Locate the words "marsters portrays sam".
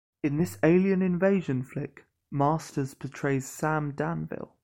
2.31-3.91